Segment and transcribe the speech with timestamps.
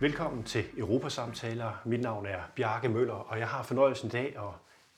[0.00, 1.82] Velkommen til Europasamtaler.
[1.84, 4.42] Mit navn er Bjarke Møller, og jeg har fornøjelsen i dag at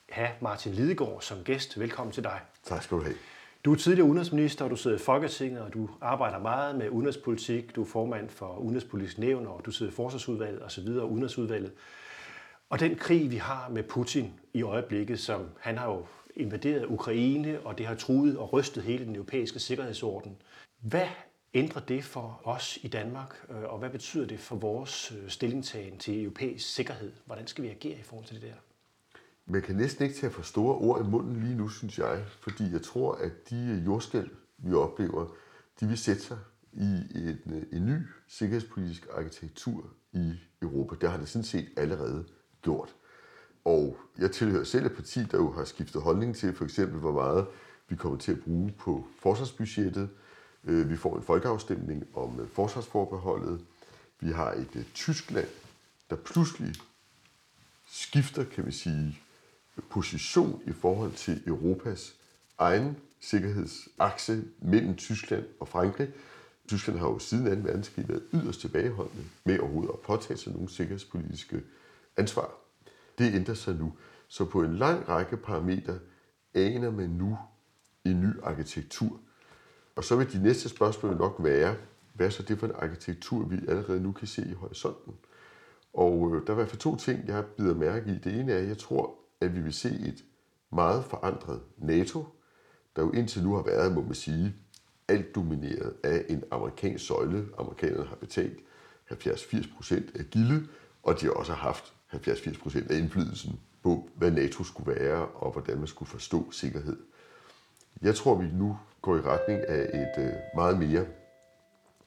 [0.09, 1.79] have Martin Lidegaard som gæst.
[1.79, 2.39] Velkommen til dig.
[2.63, 3.15] Tak skal du have.
[3.65, 7.75] Du er tidligere udenrigsminister, og du sidder i Folketinget, og du arbejder meget med udenrigspolitik.
[7.75, 11.71] Du er formand for Udenrigspolitisk Nævn, og du sidder i Forsvarsudvalget osv., Udenrigsudvalget.
[12.69, 17.59] Og den krig, vi har med Putin i øjeblikket, som han har jo invaderet Ukraine,
[17.59, 20.37] og det har truet og rystet hele den europæiske sikkerhedsorden.
[20.81, 21.07] Hvad
[21.53, 25.97] ændrer det for os i Danmark, øh, og hvad betyder det for vores øh, stillingtagen
[25.97, 27.11] til europæisk sikkerhed?
[27.25, 28.55] Hvordan skal vi agere i forhold til det der?
[29.45, 32.71] Man kan næsten ikke tage for store ord i munden lige nu, synes jeg, fordi
[32.71, 35.35] jeg tror, at de øh, jordskæld, vi oplever,
[35.79, 36.37] de vil sætte sig
[36.73, 36.83] i
[37.15, 37.97] en, en ny
[38.27, 40.95] sikkerhedspolitisk arkitektur i Europa.
[41.01, 42.25] Det har det sådan set allerede
[42.61, 42.95] gjort.
[43.65, 47.11] Og jeg tilhører selv et parti, der jo har skiftet holdning til for eksempel, hvor
[47.11, 47.45] meget
[47.89, 50.09] vi kommer til at bruge på forsvarsbudgettet.
[50.63, 53.65] Øh, vi får en folkeafstemning om øh, forsvarsforbeholdet.
[54.19, 55.47] Vi har et øh, Tyskland,
[56.09, 56.75] der pludselig
[57.91, 59.19] skifter, kan vi sige,
[59.89, 62.15] position i forhold til Europas
[62.57, 66.09] egen sikkerhedsakse mellem Tyskland og Frankrig.
[66.67, 67.67] Tyskland har jo siden 2.
[67.67, 71.61] verdenskrig været yderst tilbageholdende med overhovedet at påtage sig nogle sikkerhedspolitiske
[72.17, 72.51] ansvar.
[73.17, 73.93] Det ændrer sig nu.
[74.27, 75.99] Så på en lang række parametre
[76.53, 77.37] aner man nu
[78.05, 79.19] en ny arkitektur.
[79.95, 81.75] Og så vil de næste spørgsmål nok være,
[82.13, 85.13] hvad er så det for en arkitektur, vi allerede nu kan se i horisonten?
[85.93, 88.17] Og øh, der er i hvert fald to ting, jeg bider mærke i.
[88.17, 90.23] Det ene er, at jeg tror, at vi vil se et
[90.71, 92.25] meget forandret NATO,
[92.95, 94.55] der jo indtil nu har været, må man sige,
[95.07, 97.47] alt domineret af en amerikansk søjle.
[97.59, 98.59] Amerikanerne har betalt
[99.11, 100.67] 70-80 procent af gilde,
[101.03, 105.51] og de har også haft 70-80 procent af indflydelsen på, hvad NATO skulle være, og
[105.51, 106.97] hvordan man skulle forstå sikkerhed.
[108.01, 111.05] Jeg tror, vi nu går i retning af et øh, meget mere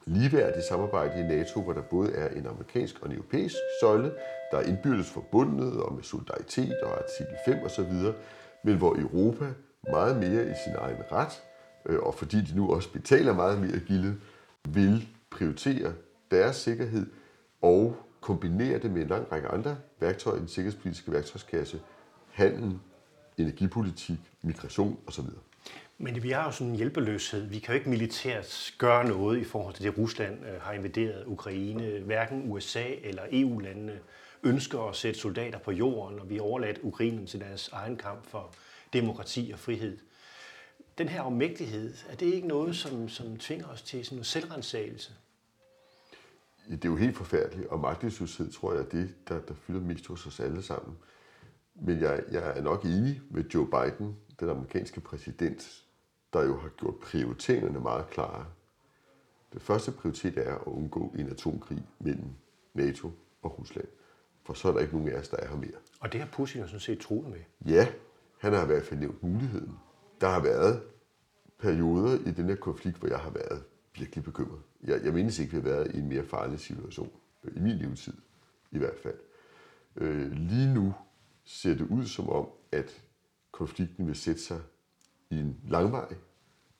[0.07, 4.13] ligeværdigt samarbejde i NATO, hvor der både er en amerikansk og en europæisk søjle,
[4.51, 7.93] der er indbyrdes forbundet og med solidaritet og artikel 5 osv.,
[8.65, 9.45] men hvor Europa
[9.91, 11.43] meget mere i sin egen ret,
[11.87, 14.17] øh, og fordi de nu også betaler meget mere gilde,
[14.69, 15.93] vil prioritere
[16.31, 17.07] deres sikkerhed
[17.63, 21.81] og kombinere det med en lang række andre værktøjer i den sikkerhedspolitiske værktøjskasse,
[22.31, 22.79] handel,
[23.39, 25.25] energipolitik, migration osv.
[25.99, 27.47] Men vi har jo sådan en hjælpeløshed.
[27.47, 31.25] Vi kan jo ikke militært gøre noget i forhold til det, Rusland øh, har invaderet
[31.27, 32.01] Ukraine.
[32.01, 34.01] Hverken USA eller EU-landene
[34.43, 38.27] ønsker at sætte soldater på jorden, og vi har overladt Ukraine til deres egen kamp
[38.27, 38.55] for
[38.93, 39.99] demokrati og frihed.
[40.99, 45.13] Den her omægtighed, er det ikke noget, som, som tvinger os til sådan en selvrensagelse?
[46.71, 50.07] Det er jo helt forfærdeligt, og magtesløshed tror jeg er det, der, der fylder mest
[50.07, 50.97] hos os alle sammen.
[51.75, 55.84] Men jeg, jeg er nok enig med Joe Biden, den amerikanske præsident,
[56.35, 58.47] der jo har gjort prioriteringerne meget klare.
[59.53, 62.29] Den første prioritet er at undgå en atomkrig mellem
[62.75, 63.11] NATO
[63.43, 63.87] og Rusland.
[64.45, 65.79] For så er der ikke nogen af os, der er her mere.
[66.01, 67.41] Og det har Putin jo sådan set troet med.
[67.73, 67.89] Ja,
[68.39, 69.79] han har i hvert fald nævnt muligheden.
[70.21, 70.83] Der har været
[71.59, 73.63] perioder i den her konflikt, hvor jeg har været
[73.99, 74.61] virkelig bekymret.
[74.85, 77.11] Jeg, jeg mindes ikke, at vi har været i en mere farlig situation.
[77.57, 78.15] I min levetid
[78.71, 79.19] i hvert fald.
[79.97, 80.95] Øh, lige nu
[81.45, 83.03] ser det ud som om, at
[83.53, 84.61] konflikten vil sætte sig
[85.31, 86.17] i en langvarig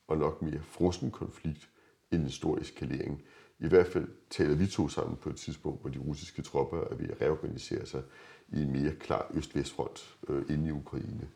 [0.07, 1.69] og nok mere frossen konflikt
[2.11, 3.21] end en stor eskalering.
[3.59, 6.95] I hvert fald taler vi to sammen på et tidspunkt, hvor de russiske tropper er
[6.95, 8.03] ved at reorganisere sig
[8.49, 11.27] i en mere klar øst-vest-front øh, inde i Ukraine.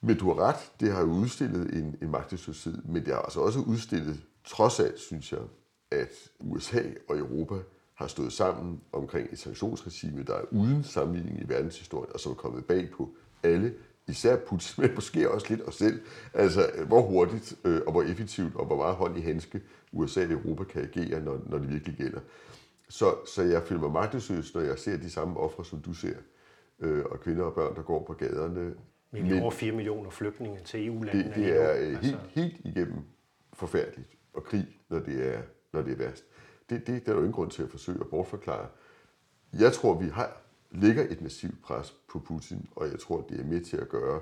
[0.00, 3.40] Men du har ret, det har jo udstillet en, en magtesløshed, men det har altså
[3.40, 5.40] også udstillet, trods alt synes jeg,
[5.90, 6.10] at
[6.40, 7.54] USA og Europa
[7.94, 12.36] har stået sammen omkring et sanktionsregime, der er uden sammenligning i verdenshistorien, og som er
[12.36, 13.74] kommet bag på alle
[14.08, 16.00] især Putin, men måske også lidt os selv.
[16.34, 19.60] Altså, hvor hurtigt øh, og hvor effektivt og hvor meget hånd i handske
[19.92, 22.20] USA og Europa kan agere, når, når det virkelig gælder.
[22.88, 26.16] Så, så jeg føler mig magtesløs, når jeg ser de samme ofre, som du ser,
[26.80, 28.74] øh, og kvinder og børn, der går på gaderne.
[29.10, 31.28] Men vi over 4 millioner flygtninge til EU-landene.
[31.28, 32.18] Det, det er øh, helt, altså.
[32.28, 32.98] helt igennem
[33.52, 35.42] forfærdeligt, og krig, når det er,
[35.72, 36.24] når det er værst.
[36.70, 38.66] Det, det, det er der jo ingen grund til at forsøge at bortforklare.
[39.52, 40.43] Jeg tror, vi har
[40.74, 44.20] lægger et massivt pres på Putin, og jeg tror, det er med til at gøre,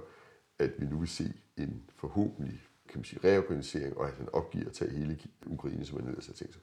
[0.58, 2.60] at vi nu vil se en forhåbentlig
[2.93, 6.26] kan man sige, reorganisering, og at han opgiver at tage hele Ukraine, som han ellers
[6.26, 6.62] har tænkt sig.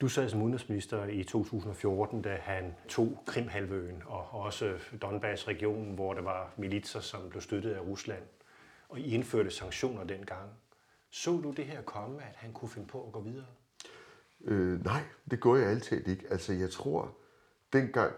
[0.00, 6.22] Du sad som udenrigsminister i 2014, da han tog Krimhalvøen og også Donbass-regionen, hvor der
[6.22, 8.22] var militser, som blev støttet af Rusland,
[8.88, 10.50] og I indførte sanktioner dengang.
[11.10, 13.46] Så du det her komme, at han kunne finde på at gå videre?
[14.44, 16.26] Øh, nej, det går jeg altid ikke.
[16.30, 17.16] Altså, jeg tror,
[17.72, 18.12] dengang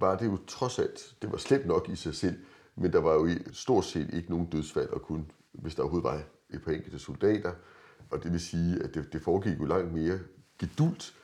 [0.00, 2.36] var det jo trods alt, det var slemt nok i sig selv,
[2.76, 6.22] men der var jo stort set ikke nogen dødsfald, og kun, hvis der overhovedet var
[6.50, 7.52] et par enkelte soldater.
[8.10, 10.18] Og det vil sige, at det, det foregik jo langt mere
[10.58, 11.14] gedult.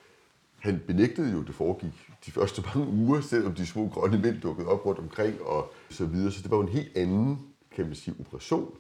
[0.59, 4.41] han benægtede jo, at det foregik de første mange uger, selvom de små grønne mænd
[4.41, 6.33] dukkede op rundt omkring og så videre.
[6.33, 8.77] Så det var jo en helt anden, kan man sige, operation.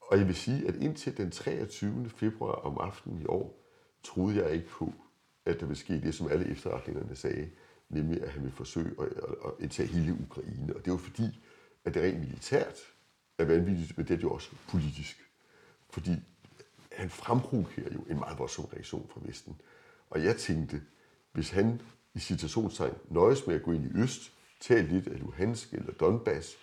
[0.00, 2.10] Og jeg vil sige, at indtil den 23.
[2.16, 3.60] februar om aftenen i år,
[4.04, 4.92] troede jeg ikke på,
[5.46, 7.48] at der ville ske det, som alle efterretningerne sagde,
[7.90, 9.06] nemlig at han vil forsøge at,
[9.46, 10.76] at, indtage hele Ukraine.
[10.76, 11.40] Og det var fordi,
[11.84, 12.78] at det rent militært
[13.38, 15.30] er vanvittigt, men det er jo også politisk.
[15.90, 16.10] Fordi
[16.92, 19.60] han fremprovokerer jo en meget voldsom reaktion fra Vesten.
[20.10, 20.82] Og jeg tænkte,
[21.32, 21.80] hvis han
[22.14, 26.56] i citationstegn nøjes med at gå ind i øst, tage lidt af Luhansk eller Donbass,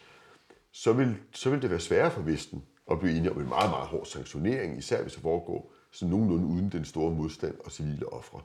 [0.71, 3.69] så vil, så vil det være sværere for Vesten at blive enige om en meget,
[3.69, 8.13] meget hård sanktionering, især hvis det foregår sådan nogenlunde uden den store modstand og civile
[8.13, 8.41] ofre.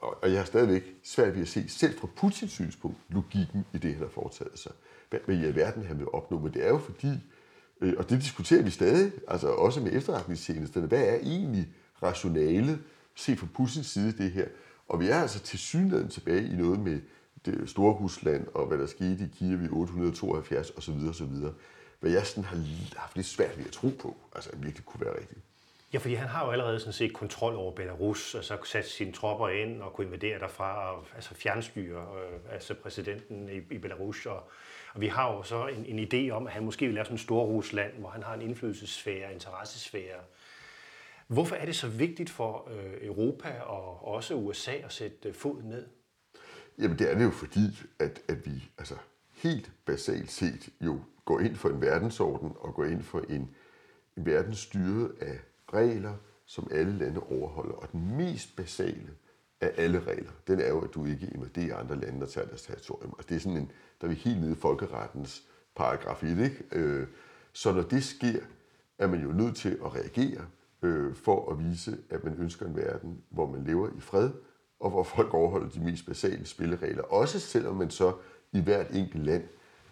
[0.00, 3.78] Og, og jeg har stadigvæk svært ved at se, selv fra Putins synspunkt, logikken i
[3.78, 4.72] det, han har foretaget sig.
[5.10, 7.12] Hvad, hvad i alverden han vil opnå, men det er jo fordi,
[7.80, 11.68] øh, og det diskuterer vi stadig, altså også med efterretningstjenesterne, hvad er egentlig
[12.02, 12.78] rationalet
[13.14, 14.46] set fra Putins side det her?
[14.88, 17.00] Og vi er altså til synligheden tilbage i noget med
[17.46, 21.08] det store Rusland og hvad der skete i Kiev i 872 osv.
[21.08, 21.32] osv.
[22.00, 22.56] Hvad jeg sådan har
[22.96, 25.40] haft lidt svært ved at tro på, altså at virkelig kunne være rigtigt.
[25.92, 29.12] Ja, fordi han har jo allerede sådan set kontrol over Belarus, og så sat sine
[29.12, 34.26] tropper ind og kunne invadere derfra, og altså fjernstyre øh, altså præsidenten i, i Belarus.
[34.26, 34.50] Og,
[34.94, 37.14] og vi har jo så en, en idé om, at han måske vil lave sådan
[37.14, 40.20] en stor Rusland, hvor han har en indflydelsesfære, interessesfære.
[41.26, 45.68] Hvorfor er det så vigtigt for øh, Europa og også USA at sætte øh, foden
[45.68, 45.86] ned?
[46.78, 47.66] Jamen det er det jo fordi,
[47.98, 48.94] at, at vi altså,
[49.32, 53.54] helt basalt set jo går ind for en verdensorden og går ind for en,
[54.16, 55.38] en verden styret af
[55.74, 56.14] regler,
[56.46, 57.74] som alle lande overholder.
[57.74, 59.10] Og den mest basale
[59.60, 62.62] af alle regler, den er jo, at du ikke invaderer andre lande og tager deres
[62.62, 63.14] territorium.
[63.18, 63.70] Og det er sådan en,
[64.00, 65.42] der er vi helt nede i folkerettens
[65.76, 66.64] paragraf 1, ikke?
[66.72, 67.06] Øh,
[67.52, 68.40] så når det sker,
[68.98, 70.46] er man jo nødt til at reagere
[70.82, 74.30] øh, for at vise, at man ønsker en verden, hvor man lever i fred,
[74.80, 77.02] og hvor folk overholder de mest basale spilleregler.
[77.02, 78.14] Også selvom man så
[78.52, 79.44] i hvert enkelt land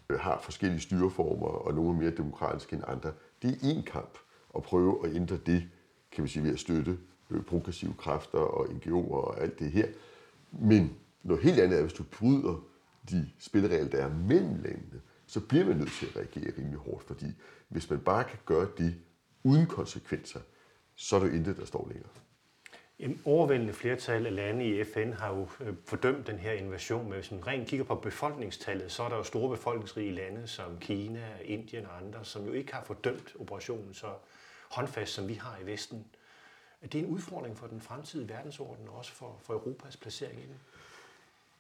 [0.09, 3.13] øh, har forskellige styreformer, og nogle er mere demokratiske end andre.
[3.43, 4.19] Det er én kamp
[4.57, 5.69] at prøve at ændre det,
[6.13, 6.99] kan vi sige, ved at støtte
[7.31, 9.87] øh, progressive kræfter og NGO'er og alt det her.
[10.53, 12.65] Men noget helt andet er, hvis du bryder
[13.11, 17.05] de spilleregler, der er mellem landene, så bliver man nødt til at reagere rimelig hårdt,
[17.05, 17.27] fordi
[17.69, 18.95] hvis man bare kan gøre det
[19.43, 20.41] uden konsekvenser,
[20.95, 22.11] så er der intet, der står længere.
[22.99, 27.13] En overvældende flertal af lande i FN har jo øh, fordømt den her invasion, men
[27.13, 31.25] hvis man rent kigger på befolkningstallet, så er der jo store befolkningsrige lande som Kina,
[31.45, 34.07] Indien og andre, som jo ikke har fordømt operationen så
[34.71, 36.07] håndfast, som vi har i Vesten.
[36.83, 40.47] Er det en udfordring for den fremtidige verdensorden, og også for, for Europas placering i
[40.47, 40.61] den?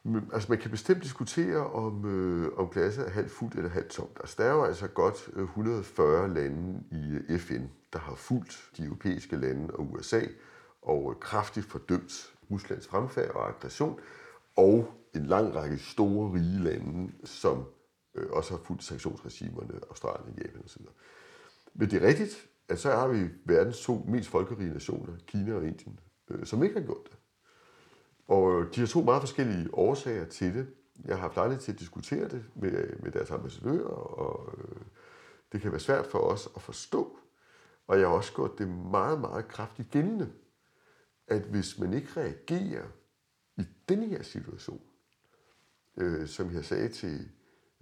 [0.02, 3.88] Men, altså man kan bestemt diskutere, om, øh, om glasset er halvt fuldt eller halvt
[3.88, 4.18] tomt.
[4.20, 8.70] Altså, der er jo altså godt øh, 140 lande i øh, FN, der har fulgt
[8.76, 10.20] de europæiske lande og USA,
[10.82, 14.00] og kraftigt fordømt Ruslands fremfærd og aggression,
[14.56, 17.64] og en lang række store, rige lande, som
[18.14, 20.82] øh, også har fulgt sanktionsregimerne, Australien, Japan osv.
[21.74, 25.66] Men det er rigtigt, at så har vi verdens to mest folkerige nationer, Kina og
[25.66, 26.00] Indien,
[26.30, 27.18] øh, som ikke har gjort det.
[28.28, 30.66] Og øh, de har to meget forskellige årsager til det.
[31.04, 34.76] Jeg har haft lejlighed til at diskutere det med, øh, med deres ambassadører, og øh,
[35.52, 37.18] det kan være svært for os at forstå.
[37.86, 40.32] Og jeg har også gjort det meget, meget kraftigt gældende,
[41.26, 42.86] at hvis man ikke reagerer
[43.56, 44.80] i denne her situation,
[45.96, 47.28] øh, som jeg sagde til,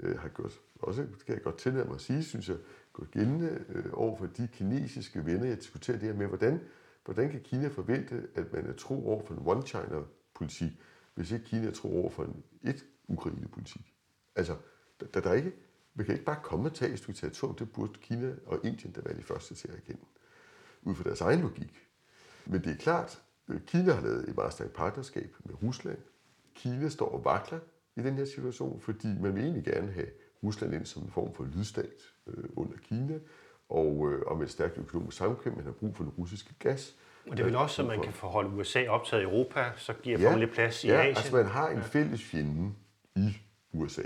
[0.01, 2.57] øh, har gjort, også kan jeg godt tillade mig at sige, synes jeg,
[2.97, 6.61] gået gældende øh, over for de kinesiske venner, jeg diskuterer det her med, hvordan,
[7.05, 10.71] hvordan kan Kina forvente, at man er tro over for en one-China-politik,
[11.15, 13.95] hvis ikke Kina er tro over for en et-Ukraine-politik?
[14.37, 14.57] Altså,
[15.01, 15.53] der, der, der er ikke,
[15.95, 18.93] man kan ikke bare komme og tage et stykke territorium, det burde Kina og Indien
[18.93, 20.03] da være de første til at erkende,
[20.83, 21.89] ud fra deres egen logik.
[22.47, 25.99] Men det er klart, øh, Kina har lavet et meget stærkt partnerskab med Rusland.
[26.55, 27.59] Kina står og vakler
[27.97, 30.09] i den her situation, fordi man vil egentlig gerne have
[30.47, 33.19] Rusland ind som en form for lydstat øh, under Kina,
[33.69, 36.97] og, øh, og med et stærkt økonomisk samkvem, man har brug for den russiske gas.
[37.27, 40.19] Og det er vel også, at man kan forholde USA optaget i Europa, så giver
[40.19, 41.17] ja, lidt plads i ja, Asien.
[41.17, 42.73] altså man har en fælles fjende
[43.17, 43.37] i
[43.73, 44.03] USA.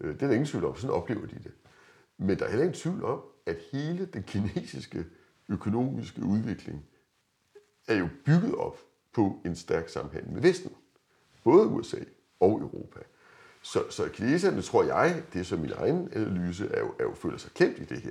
[0.00, 1.52] Øh, det er der ingen tvivl om, sådan oplever de det.
[2.18, 5.04] Men der er heller ingen tvivl om, at hele den kinesiske
[5.48, 6.84] økonomiske udvikling
[7.88, 8.78] er jo bygget op
[9.12, 10.72] på en stærk sammenhæng med Vesten.
[11.44, 11.98] Både USA
[12.40, 13.00] og Europa.
[13.72, 17.14] Så, så kineserne, tror jeg, det er så min egen analyse, er jo, er jo
[17.14, 18.10] føler sig klemt i det her.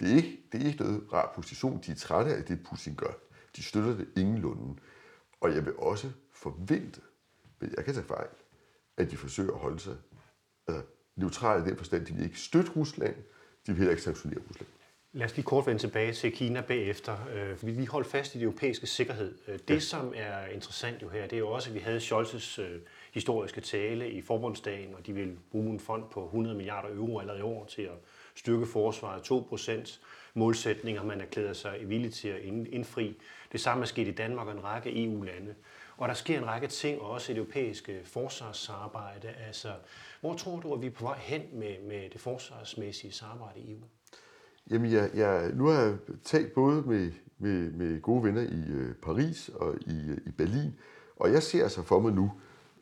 [0.00, 1.82] Det er, ikke, det er ikke noget rar position.
[1.86, 3.12] De er trætte af det, Putin gør.
[3.56, 4.80] De støtter det ingenlunde.
[5.40, 7.00] Og jeg vil også forvente,
[7.60, 8.28] men jeg kan tage fejl,
[8.96, 9.96] at de forsøger at holde sig
[10.68, 10.82] altså,
[11.16, 13.14] neutrale i den forstand, de vil ikke støtte Rusland,
[13.66, 14.68] de vil heller ikke sanktionere Rusland.
[15.12, 17.26] Lad os lige kort vende tilbage til Kina bagefter.
[17.34, 19.38] Øh, vi lige holdt fast i det europæiske sikkerhed.
[19.48, 19.80] Øh, det, ja.
[19.80, 22.80] som er interessant jo her, det er jo også, at vi havde Scholz's øh,
[23.12, 27.40] historiske tale i forbundsdagen, og de vil bruge en fond på 100 milliarder euro allerede
[27.40, 27.98] i år til at
[28.34, 29.22] styrke forsvaret.
[29.22, 30.00] 2 procent
[30.34, 33.16] målsætninger, man erklærer sig villig til at indfri.
[33.52, 35.54] Det samme er sket i Danmark og en række EU-lande.
[35.96, 39.28] Og der sker en række ting også i det europæiske øh, forsvarssamarbejde.
[39.28, 39.68] Altså,
[40.20, 43.72] hvor tror du, at vi er på vej hen med, med det forsvarsmæssige samarbejde i
[43.72, 43.78] EU?
[44.70, 48.94] Jamen, jeg, jeg, nu har jeg talt både med, med, med gode venner i øh,
[48.94, 50.74] Paris og i, øh, i Berlin,
[51.16, 52.32] og jeg ser altså for mig nu,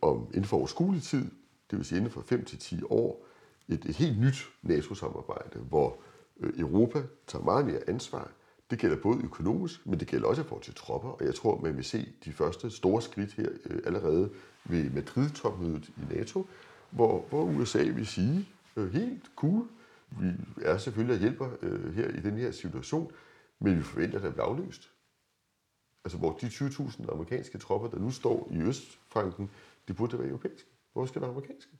[0.02, 1.30] om inden for overskuelig tid,
[1.70, 3.26] det vil sige inden for 5 til 10 år,
[3.68, 5.98] et, et helt nyt NATO-samarbejde, hvor
[6.40, 8.30] øh, Europa tager meget mere ansvar.
[8.70, 11.60] Det gælder både økonomisk, men det gælder også i forhold til tropper, og jeg tror,
[11.60, 14.30] man vil se de første store skridt her øh, allerede
[14.64, 16.46] ved Madrid-topmødet i NATO,
[16.90, 19.68] hvor, hvor USA vil sige, øh, helt cool,
[20.10, 20.26] vi
[20.62, 23.10] er selvfølgelig og hjælper øh, her i den her situation,
[23.60, 24.90] men vi forventer, at det bliver afløst.
[26.04, 29.50] Altså hvor de 20.000 amerikanske tropper, der nu står i Østfranken,
[29.88, 30.68] de burde da være europæiske.
[30.92, 31.72] Hvorfor skal være amerikanske?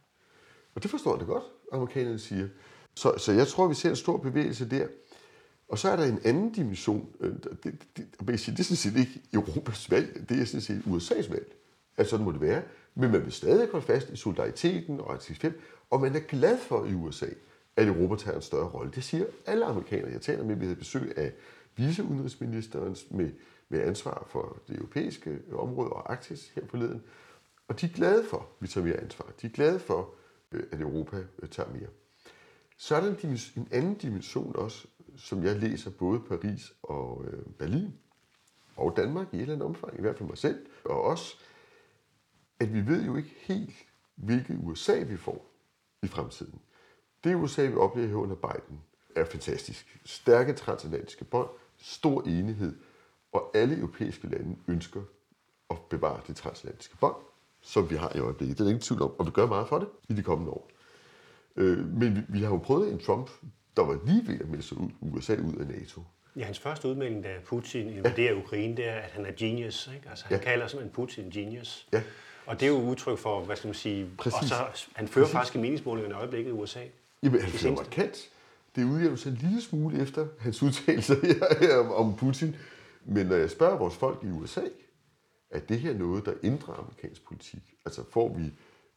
[0.75, 2.49] Og det forstår jeg da godt, amerikanerne siger.
[2.95, 4.87] Så, så jeg tror, vi ser en stor bevægelse der.
[5.69, 7.09] Og så er der en anden dimension.
[7.21, 10.83] Øh, det, det, det, det er sådan set ikke Europas valg, det er sådan set
[10.87, 11.53] USA's valg.
[11.97, 12.63] Altså sådan må det være.
[12.95, 15.61] Men man vil stadig holde fast i solidariteten og artikel 5,
[15.91, 17.27] og man er glad for i USA,
[17.77, 18.93] at Europa tager en større rolle.
[18.93, 20.13] Det siger alle amerikanere.
[20.13, 21.33] Jeg taler med, vi havde besøg af
[21.77, 23.31] viceudenrigsministeren med,
[23.69, 27.03] med ansvar for det europæiske område og Arktis her forleden.
[27.69, 29.33] Og de er glade for, at vi tager mere ansvar.
[29.43, 30.15] De er glade for,
[30.53, 31.89] øh, at Europa øh, tager mere.
[32.77, 37.43] Så er der en, en anden dimension også, som jeg læser både Paris og øh,
[37.59, 37.95] Berlin,
[38.77, 41.39] og Danmark i et eller andet omfang, i hvert fald mig selv, og os,
[42.61, 43.75] at vi ved jo ikke helt,
[44.15, 45.53] hvilket USA vi får
[46.03, 46.61] i fremtiden.
[47.25, 48.81] Det USA, vi oplever her under Biden,
[49.17, 50.01] er fantastisk.
[50.05, 52.77] Stærke transatlantiske bånd, stor enighed,
[53.33, 55.03] og alle europæiske lande ønsker
[55.71, 57.17] at bevare det transatlantiske bånd,
[57.67, 58.59] som vi har i øjeblikket.
[58.59, 60.53] Det er der ingen tvivl om, og vi gør meget for det i de kommende
[60.53, 60.71] år.
[61.57, 63.31] Øh, men vi, vi har jo prøvet en Trump,
[63.77, 66.01] der var lige ved at melde sig ud, USA ud af NATO.
[66.37, 68.39] Ja, hans første udmelding, da Putin invaderer ja.
[68.39, 69.91] Ukraine, det er, at han er genius.
[69.95, 70.09] Ikke?
[70.11, 70.43] Altså, han ja.
[70.45, 71.89] kalder simpelthen Putin genius.
[71.93, 72.03] Ja.
[72.47, 74.43] Og det er jo udtryk for, hvad skal man sige, Præcis.
[74.43, 75.33] og så, han fører Præcis.
[75.33, 76.81] faktisk i meningsmålingerne i øjeblikket i USA.
[77.23, 78.29] Jamen, han fører markant.
[78.77, 82.57] Det udjævner sig en lille smule efter hans udtalelser her, her om Putin.
[83.05, 84.61] Men når jeg spørger vores folk i USA,
[85.57, 87.75] er det her noget, der ændrer amerikansk politik?
[87.85, 88.53] Altså får vi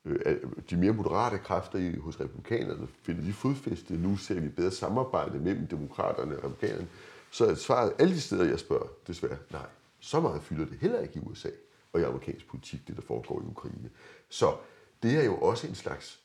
[0.05, 0.37] øh,
[0.69, 3.93] de mere moderate kræfter i, hos republikanerne, finder de fodfæste?
[3.93, 6.87] Nu ser vi bedre samarbejde mellem demokraterne og republikanerne.
[7.31, 9.67] Så er svaret alle de steder, jeg spørger, desværre nej.
[9.99, 11.49] Så meget fylder det heller ikke i USA
[11.93, 13.89] og i amerikansk politik, det der foregår i Ukraine.
[14.29, 14.55] Så
[15.03, 16.19] det er jo også en slags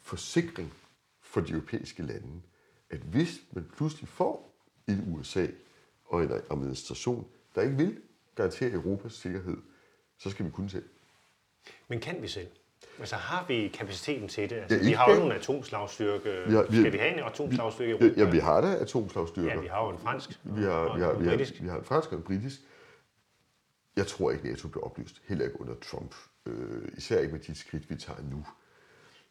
[0.00, 0.72] forsikring
[1.20, 2.40] for de europæiske lande,
[2.90, 4.54] at hvis man pludselig får
[4.88, 5.46] et USA
[6.04, 7.98] og en administration, der ikke vil
[8.34, 9.56] garantere Europas sikkerhed,
[10.22, 10.84] så skal vi kunne selv.
[11.88, 12.48] Men kan vi selv?
[12.98, 14.56] Altså har vi kapaciteten til det?
[14.56, 16.42] Altså, ja, vi har jo nogle atomslagstyrke.
[16.46, 18.20] Vi har, vi, skal vi have en atomslagstyrke i Europa?
[18.20, 19.54] Ja, vi har da atomslagstyrker.
[19.54, 21.68] Ja, vi har jo en fransk vi har, vi har, vi har, vi har, vi
[21.68, 22.60] har en fransk og en britisk.
[23.96, 25.22] Jeg tror ikke, NATO bliver oplyst.
[25.28, 26.14] Heller ikke under Trump.
[26.46, 28.46] Øh, især ikke med de skridt, vi tager nu.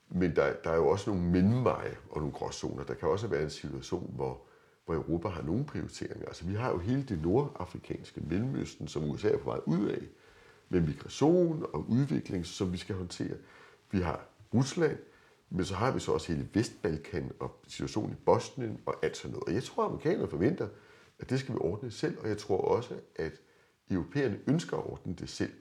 [0.10, 2.84] Men der, der er jo også nogle mellemveje og nogle gråzoner.
[2.84, 4.42] Der kan også være en situation, hvor,
[4.86, 6.26] hvor Europa har nogle prioriteringer.
[6.26, 10.02] Altså vi har jo hele det nordafrikanske Mellemøsten, som USA er på vej ud af,
[10.72, 13.38] med migration og udvikling, som vi skal håndtere.
[13.92, 14.98] Vi har Rusland,
[15.50, 19.32] men så har vi så også hele Vestbalkan og situationen i Bosnien og alt sådan
[19.32, 19.48] noget.
[19.48, 20.68] Og jeg tror, at amerikanerne forventer,
[21.20, 23.34] at det skal vi ordne selv, og jeg tror også, at
[23.92, 25.51] europæerne ønsker at ordne det selv.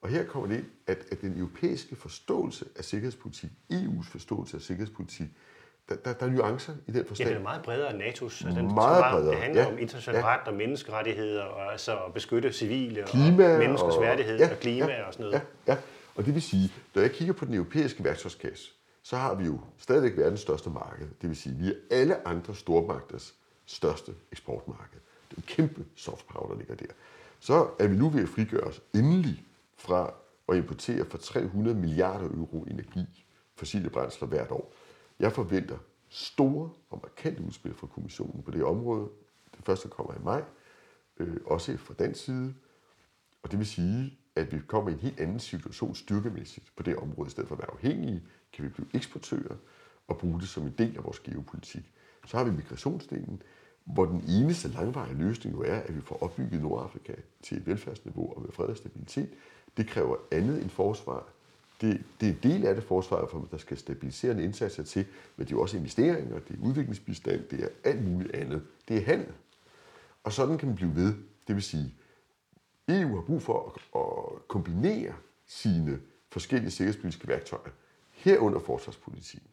[0.00, 4.62] Og her kommer det ind, at, at den europæiske forståelse af sikkerhedspolitik, EU's forståelse af
[4.62, 5.28] sikkerhedspolitik,
[5.88, 7.28] der, der, der er nuancer i den forstand.
[7.28, 8.22] Ja, det er meget bredere end NATO's.
[8.22, 9.30] Altså, den, meget bredere.
[9.30, 10.26] Det handler ja, om international ja.
[10.26, 14.58] ret og menneskerettigheder, og altså at beskytte civile klima og menneskers og, værdighed ja, og
[14.60, 15.42] klima ja, og sådan noget.
[15.66, 15.78] Ja, ja,
[16.14, 18.70] og det vil sige, når jeg kigger på den europæiske værktøjskasse,
[19.02, 21.06] så har vi jo stadigvæk verdens største marked.
[21.22, 23.34] Det vil sige, vi er alle andre stormagters
[23.66, 25.00] største eksportmarked.
[25.30, 26.92] Det er en kæmpe soft power, der ligger der.
[27.40, 29.44] Så er vi nu ved at frigøre os endelig
[29.76, 30.14] fra
[30.48, 34.72] at importere for 300 milliarder euro energi, fossile brændsler hvert år.
[35.22, 39.08] Jeg forventer store og markante udspil fra kommissionen på det område.
[39.56, 40.44] Det første kommer i maj,
[41.16, 42.54] øh, også fra den side.
[43.42, 46.96] Og det vil sige, at vi kommer i en helt anden situation styrkemæssigt på det
[46.96, 47.26] område.
[47.26, 49.56] I stedet for at være afhængige, kan vi blive eksportører
[50.08, 51.92] og bruge det som en del af vores geopolitik.
[52.26, 53.42] Så har vi migrationsdelen,
[53.84, 58.32] hvor den eneste langvarige løsning jo er, at vi får opbygget Nordafrika til et velfærdsniveau
[58.36, 59.30] og med fred og stabilitet.
[59.76, 61.32] Det kræver andet end forsvar
[61.82, 65.46] det, det er en del af det forsvar, for der skal stabiliserende indsatser til, men
[65.46, 68.62] det er jo også investeringer, det er udviklingsbistand, det er alt muligt andet.
[68.88, 69.32] Det er handel.
[70.24, 71.14] Og sådan kan man blive ved.
[71.46, 71.94] Det vil sige,
[72.88, 75.14] EU har brug for at kombinere
[75.46, 77.70] sine forskellige sikkerhedspolitiske værktøjer,
[78.10, 79.48] herunder forsvarspolitikken.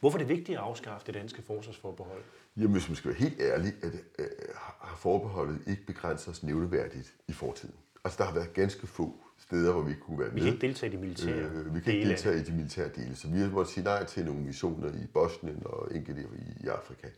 [0.00, 2.22] Hvorfor er det vigtigt at afskaffe det danske forsvarsforbehold?
[2.56, 4.26] Jamen, hvis man skal være helt ærlig, at, øh,
[4.58, 7.74] har forbeholdet ikke begrænset os nævneværdigt i fortiden.
[8.04, 10.34] Altså, der har været ganske få steder, hvor vi kunne være med.
[10.34, 12.88] Vi kan ikke deltage i de militære øh, Vi kan ikke deltage i de militære
[12.88, 16.64] dele, så vi har måttet sige nej til nogle missioner i Bosnien og enkelte i,
[16.64, 17.08] i Afrika.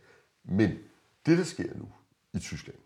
[0.43, 0.77] Men
[1.25, 1.87] det, der sker nu
[2.33, 2.77] i Tyskland,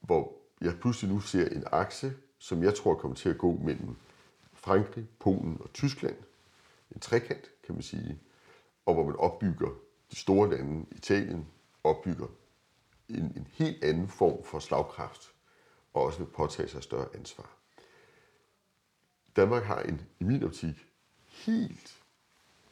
[0.00, 3.96] hvor jeg pludselig nu ser en akse, som jeg tror kommer til at gå mellem
[4.54, 6.16] Frankrig, Polen og Tyskland,
[6.90, 8.18] en trekant, kan man sige,
[8.86, 9.68] og hvor man opbygger
[10.10, 11.46] de store lande, Italien,
[11.84, 12.26] opbygger
[13.08, 15.32] en, en helt anden form for slagkraft,
[15.94, 17.50] og også vil påtage sig større ansvar.
[19.36, 20.86] Danmark har en, i min optik,
[21.28, 21.98] helt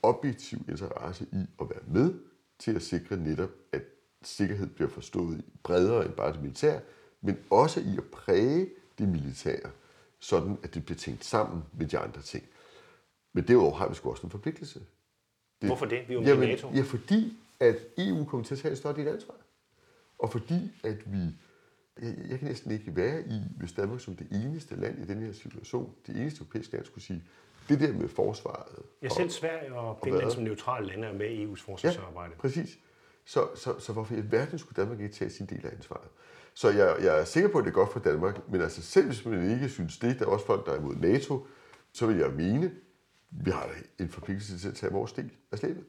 [0.03, 2.15] objektiv interesse i at være med
[2.59, 3.83] til at sikre netop, at
[4.23, 6.81] sikkerhed bliver forstået bredere end bare det militære,
[7.21, 9.71] men også i at præge det militære,
[10.19, 12.45] sådan at det bliver tænkt sammen med de andre ting.
[13.33, 14.79] Men derudover har vi sgu også en forpligtelse.
[15.61, 16.09] Det, Hvorfor det?
[16.09, 16.71] Vi er jo jamen, i NATO.
[16.75, 19.35] Ja, fordi at EU kommer til at tage et større del ansvar.
[20.19, 21.35] Og fordi at vi
[22.03, 25.33] jeg kan næsten ikke være i, hvis Danmark som det eneste land i den her
[25.33, 27.25] situation, det eneste europæiske land skulle sige,
[27.69, 28.83] det der med forsvaret.
[29.03, 32.33] Ja, selv Sverige og Finland som neutrale lande er med i EU's forsvarsarbejde.
[32.37, 32.79] Ja, præcis.
[33.25, 36.09] Så, så, så hvorfor i verden skulle Danmark ikke tage sin del af ansvaret?
[36.55, 39.07] Så jeg, jeg er sikker på, at det er godt for Danmark, men altså selv
[39.07, 41.47] hvis man ikke synes det, der er også folk, der er imod NATO,
[41.93, 42.73] så vil jeg mene,
[43.31, 45.85] vi har en forpligtelse til at tage vores del af slæbet.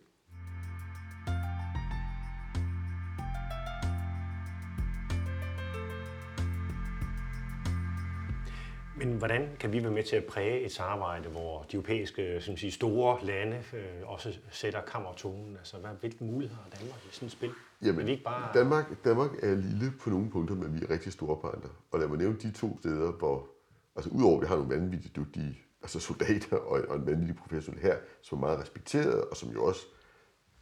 [8.97, 12.57] Men hvordan kan vi være med til at præge et samarbejde, hvor de europæiske som
[12.57, 15.57] sige, store lande øh, også sætter kammertonen?
[15.57, 17.51] Altså, hvad, hvilke muligheder har Danmark i sådan et spil?
[17.81, 18.49] Jamen, vi ikke bare...
[18.53, 21.69] Danmark, Danmark er lille på nogle punkter, men vi er rigtig store på andre.
[21.91, 23.47] Og lad mig nævne de to steder, hvor,
[23.95, 27.81] altså udover at vi har nogle vanvittigt dygtige altså soldater og, og en vanvittig professionel
[27.81, 29.81] her, som er meget respekteret, og som jo også,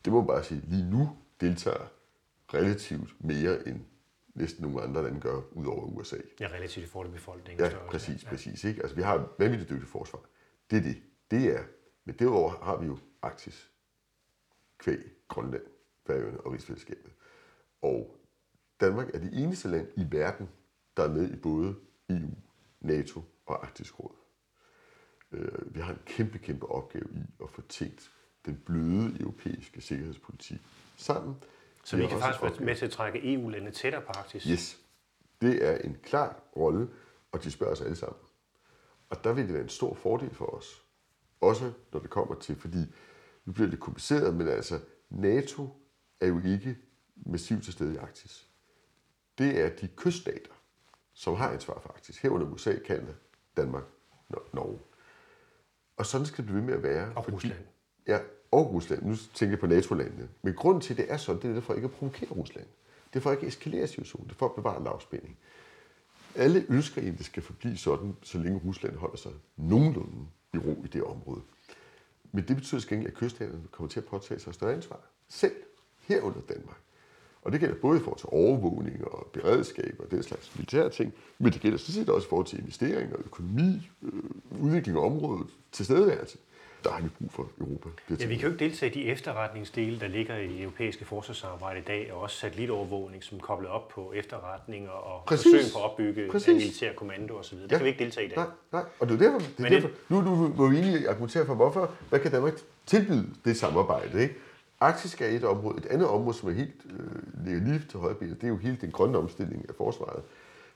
[0.06, 1.10] det må man bare sige, lige nu
[1.42, 1.92] deltager
[2.54, 3.80] relativt mere end
[4.36, 6.18] næsten nogle andre lande gør, ud over USA.
[6.40, 7.66] Ja, relativt i forhold til befolkningen.
[7.66, 8.30] Ja, præcis, ja.
[8.30, 8.64] præcis.
[8.64, 8.82] Ikke?
[8.82, 10.20] Altså, vi har et vanvittigt dygtigt forsvar.
[10.72, 10.98] Det er det.
[11.32, 11.64] Det er.
[12.06, 13.72] Men derudover har vi jo Arktis,
[14.78, 15.64] kvæg, Grønland,
[16.08, 17.12] Færøerne og Rigsfællesskabet.
[17.82, 18.18] Og
[18.80, 20.50] Danmark er det eneste land i verden,
[20.98, 21.76] der er med i både
[22.10, 22.30] EU,
[22.80, 24.16] NATO og Arktisk Råd.
[25.32, 28.12] Øh, vi har en kæmpe, kæmpe opgave i at få tænkt
[28.46, 30.60] den bløde europæiske sikkerhedspolitik
[30.98, 31.36] sammen,
[31.86, 34.44] så vi kan faktisk være med til at trække EU-landene tættere på Arktis?
[34.44, 34.80] Yes.
[35.42, 36.90] Det er en klar rolle,
[37.32, 38.20] og de spørger os alle sammen.
[39.10, 40.84] Og der vil det være en stor fordel for os.
[41.42, 42.78] Også når det kommer til, fordi
[43.46, 45.70] nu bliver det kompliceret, men altså NATO
[46.22, 46.78] er jo ikke
[47.16, 48.48] massivt til stede i Arktis.
[49.38, 50.54] Det er de kyststater,
[51.14, 52.18] som har ansvar for Arktis.
[52.18, 53.14] Herunder USA, Kanada,
[53.58, 53.84] Danmark,
[54.54, 54.80] Norge.
[55.98, 57.14] Og sådan skal det blive ved med at være.
[57.16, 57.66] Og fordi, Rusland.
[58.08, 58.20] Ja,
[58.56, 59.04] og Rusland.
[59.04, 60.28] Nu tænker jeg på NATO-landene.
[60.42, 62.66] Men grunden til, at det er sådan, det er for ikke at provokere Rusland.
[63.14, 64.28] Det er for ikke at eskalere situationen.
[64.28, 65.38] Det er for at bevare lavspænding.
[66.36, 70.84] Alle ønsker egentlig, det skal forblive sådan, så længe Rusland holder sig nogenlunde i ro
[70.86, 71.42] i det område.
[72.32, 75.00] Men det betyder skængelig, at kyststaterne kommer til at påtage sig større ansvar.
[75.30, 75.56] Selv
[76.02, 76.78] herunder Danmark.
[77.42, 81.14] Og det gælder både i forhold til overvågning og beredskab og den slags militære ting,
[81.40, 84.24] men det gælder sådan set også i forhold til investeringer, økonomi, øh,
[84.62, 86.38] udvikling af området, tilstedeværelse
[86.86, 87.90] der har vi brug for Europa.
[88.10, 91.84] Ja, vi kan jo ikke deltage i de efterretningsdele, der ligger i europæiske forsvarssamarbejde i
[91.84, 95.44] dag, og også satellitovervågning, som kobler op på efterretninger og Præcis.
[95.44, 96.48] forsøg på at opbygge Præcis.
[96.48, 97.58] en militær kommando osv.
[97.58, 97.78] Det ja.
[97.78, 98.38] kan vi ikke deltage i dag.
[98.38, 98.84] Nej, nej.
[99.00, 99.88] og det er derfor, det er derfor.
[99.88, 99.98] Det...
[100.10, 102.54] nu, nu må vi egentlig argumentere for, hvorfor, hvad kan Danmark
[102.86, 104.36] tilbyde det samarbejde, ikke?
[104.80, 105.78] Arktisk er et område.
[105.78, 108.78] Et andet område, som er helt øh, ligger lige til højbenet, det er jo hele
[108.82, 110.24] den grønne omstilling af forsvaret,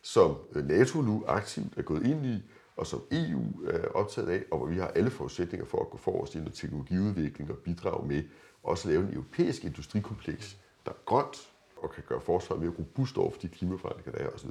[0.02, 2.44] som øh, NATO nu aktivt er gået ind i,
[2.80, 5.98] og som EU er optaget af, og hvor vi har alle forudsætninger for at gå
[5.98, 8.24] forrest i noget teknologiudvikling og bidrage med
[8.64, 13.18] også at lave en europæisk industrikompleks, der er grønt og kan gøre forsvaret mere robust
[13.18, 14.50] over for de klimaforandringer, der er osv.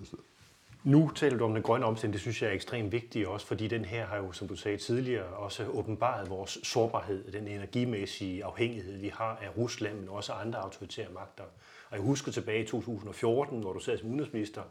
[0.84, 3.68] Nu taler du om den grønne omstilling, det synes jeg er ekstremt vigtigt også, fordi
[3.68, 8.98] den her har jo, som du sagde tidligere, også åbenbaret vores sårbarhed, den energimæssige afhængighed,
[8.98, 11.44] vi har af Rusland, men også andre autoritære magter.
[11.90, 14.62] Og jeg husker tilbage i 2014, hvor du sad som udenrigsminister,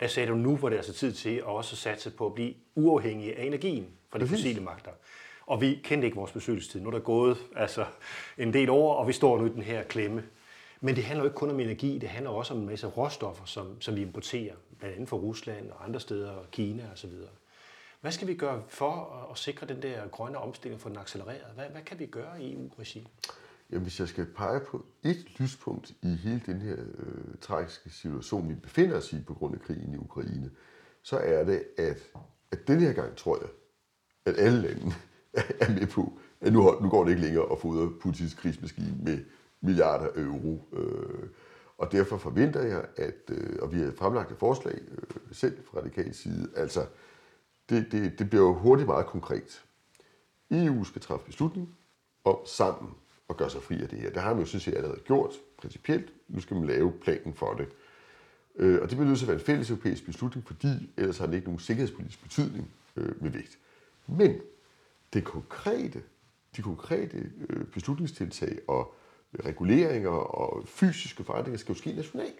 [0.00, 2.54] der sagde du, nu hvor det altså tid til at også satse på at blive
[2.74, 4.90] uafhængige af energien fra de fossile magter.
[5.46, 6.80] Og vi kendte ikke vores besøgelsestid.
[6.80, 7.84] Nu er der gået altså,
[8.38, 10.24] en del år, og vi står nu i den her klemme.
[10.80, 13.44] Men det handler jo ikke kun om energi, det handler også om en masse råstoffer,
[13.44, 17.10] som, som vi importerer, blandt andet fra Rusland og andre steder, og Kina osv.
[18.00, 21.52] Hvad skal vi gøre for at sikre den der grønne omstilling for den accelereret?
[21.54, 23.08] Hvad, hvad kan vi gøre i EU-regi?
[23.72, 28.48] Jamen, hvis jeg skal pege på et lyspunkt i hele den her øh, tragiske situation,
[28.48, 30.50] vi befinder os i på grund af krigen i Ukraine,
[31.02, 31.98] så er det, at,
[32.50, 33.50] at denne her gang tror jeg,
[34.26, 34.92] at alle lande
[35.60, 39.24] er med på, at nu, nu går det ikke længere at fodre Putins krigsmaskine med
[39.60, 40.68] milliarder af euro.
[40.72, 41.28] Øh,
[41.78, 45.78] og derfor forventer jeg, at, øh, og vi har fremlagt et forslag øh, selv fra
[45.78, 46.86] radikal side, altså
[47.68, 49.64] det, det, det bliver jo hurtigt meget konkret.
[50.50, 51.76] EU skal træffe beslutning
[52.24, 52.94] om sammen
[53.30, 54.10] at gøre sig fri af det her.
[54.10, 56.12] Det har man jo synes set allerede gjort principielt.
[56.28, 57.68] Nu skal man lave planen for det.
[58.56, 61.26] Øh, og det bliver nødt til at være en fælles europæisk beslutning, fordi ellers har
[61.26, 63.58] den ikke nogen sikkerhedspolitisk betydning øh, med vægt.
[64.06, 64.40] Men
[65.12, 66.02] det konkrete,
[66.56, 68.94] de konkrete øh, beslutningstiltag og
[69.44, 72.38] reguleringer og fysiske forandringer skal jo ske nationalt.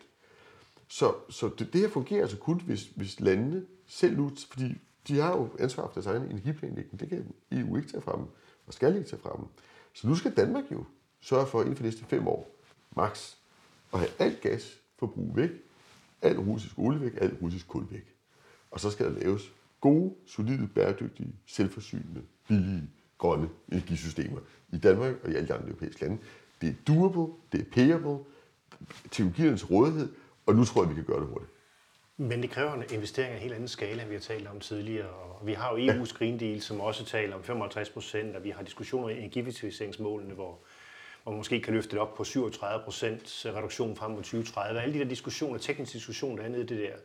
[0.88, 4.74] Så, så det, det her fungerer altså kun, hvis, hvis landene selv ud, fordi
[5.08, 8.20] de har jo ansvar for deres egen energiplanlægning, det kan EU ikke tage frem,
[8.66, 9.40] og skal ikke tage frem.
[9.94, 10.84] Så nu skal Danmark jo
[11.20, 12.56] sørge for inden for de næste fem år,
[12.96, 13.34] max,
[13.92, 15.50] at have alt gasforbrug væk,
[16.22, 18.14] alt russisk olie væk, alt russisk kul væk.
[18.70, 24.40] Og så skal der laves gode, solide, bæredygtige, selvforsynende, billige, grønne energisystemer
[24.72, 26.18] i Danmark og i alle de andre europæiske lande.
[26.60, 28.18] Det er doable, det er payable,
[29.10, 30.08] teknologiernes rådighed,
[30.46, 31.52] og nu tror jeg, vi kan gøre det hurtigt.
[32.20, 34.60] Men det kræver en investering af en helt anden skala, end vi har talt om
[34.60, 35.08] tidligere.
[35.08, 38.50] Og vi har jo EU's Green Deal, som også taler om 55 procent, og vi
[38.50, 40.58] har diskussioner i energieffektiviseringsmålene, hvor,
[41.22, 44.80] hvor man måske kan løfte det op på 37 procent reduktion frem mod 2030.
[44.80, 46.96] Alle de der diskussioner, tekniske diskussioner, der er nede i det der.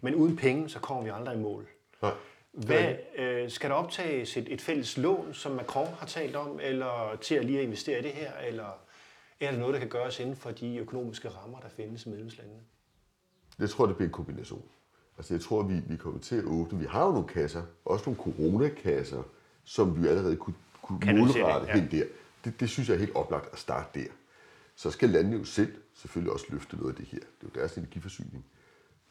[0.00, 1.66] Men uden penge, så kommer vi aldrig i mål.
[2.02, 2.12] Nej.
[2.52, 7.18] Hvad, øh, skal der optages et, et fælles lån, som Macron har talt om, eller
[7.20, 8.78] til at lige at investere i det her, eller
[9.40, 12.60] er det noget, der kan gøres inden for de økonomiske rammer, der findes i medlemslandene?
[13.62, 14.62] Jeg tror, det bliver en kombination.
[15.18, 16.78] Altså, jeg tror, vi, vi kommer til at åbne.
[16.78, 19.22] Vi har jo nogle kasser, også nogle coronakasser,
[19.64, 21.80] som vi allerede kunne, kunne målrette ja.
[21.80, 22.04] hen der.
[22.44, 24.06] Det, det synes jeg er helt oplagt at starte der.
[24.74, 27.18] Så skal landene jo selv selvfølgelig også løfte noget af det her.
[27.18, 28.44] Det er jo deres energiforsyning.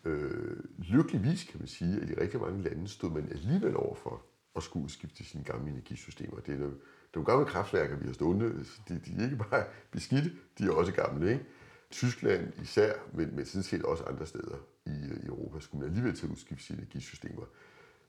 [0.05, 4.21] Øh, lykkeligvis kan man sige, at i rigtig mange lande stod man alligevel over for
[4.55, 6.39] at skulle udskifte sine gamle energisystemer.
[6.39, 8.65] Det er nogle, det er nogle gamle kraftværker, vi har stående.
[8.89, 11.31] De, de er ikke bare beskidte, de er også gamle.
[11.31, 11.45] Ikke?
[11.91, 14.89] Tyskland især, men, men sådan set også andre steder i,
[15.23, 17.45] i Europa, skulle man alligevel til at udskifte sine energisystemer.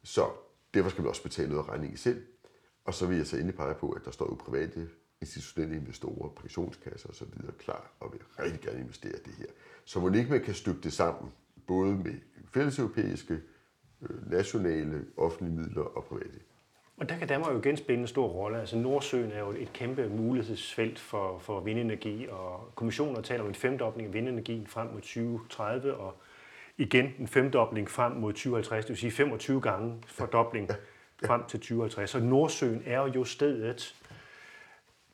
[0.02, 0.30] Så
[0.74, 2.22] derfor skal man også betale noget af regningen selv.
[2.84, 4.88] Og så vil jeg så endelig pege på, at der står jo private
[5.20, 7.28] institutionelle investorer, pensionskasser osv.
[7.58, 9.46] klar og vil rigtig gerne investere i det her.
[9.84, 11.32] Så må ikke man kan stykke det sammen,
[11.66, 12.14] både med
[12.54, 16.40] fælleseuropæiske, europæiske, nationale, offentlige midler og private.
[16.96, 18.60] Og der kan Danmark jo igen spille en stor rolle.
[18.60, 23.54] Altså Nordsøen er jo et kæmpe mulighedsfelt for, for vindenergi, og kommissionen taler om en
[23.54, 26.16] femdobling af vindenergien frem mod 2030, og
[26.78, 30.70] igen en femdobling frem mod 2050, det vil sige 25 gange fordobling
[31.26, 32.10] frem til 2050.
[32.10, 33.94] Så Nordsøen er jo stedet.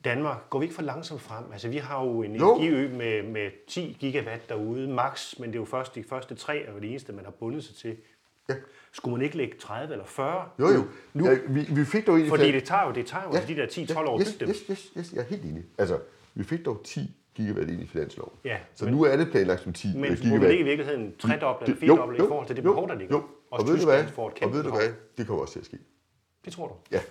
[0.03, 1.51] Danmark, går vi ikke for langsomt frem?
[1.51, 5.59] Altså vi har jo en energiø med, med 10 gigawatt derude, max, men det er
[5.59, 7.97] jo først de første tre, og det eneste, man har bundet sig til.
[8.49, 8.55] Ja.
[8.91, 10.49] Skulle man ikke lægge 30 eller 40?
[10.59, 10.83] Jo, jo.
[11.13, 12.29] Nu, ja, vi, vi fik dog egentlig...
[12.29, 14.39] Fordi det tager jo, det tager jo ja, de der 10-12 ja, år yes, at
[14.39, 14.49] dem.
[14.49, 15.63] Yes, yes, yes, jeg er helt enig.
[15.77, 15.99] Altså,
[16.33, 18.33] vi fik dog 10 gigawatt ind i finansloven.
[18.45, 20.23] Ja, så men, nu er det planlagt som 10 men, gigawatt.
[20.25, 23.15] Men det ikke i virkeligheden tredoble eller firedoble i forhold til det behov, der ligger?
[23.15, 24.05] Jo, og, og ved du hvad?
[24.41, 24.93] Og ved du hvad?
[25.17, 25.77] Det kommer også til at ske.
[26.45, 26.73] Det tror du?
[26.91, 27.01] Ja,